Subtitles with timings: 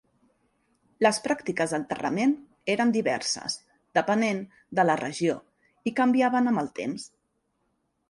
[1.05, 2.33] Les pràctiques d'enterrament
[2.77, 3.59] eren diverses,
[4.01, 4.43] depenent
[4.81, 5.41] de la regió
[5.93, 7.11] i canviaven amb el temps.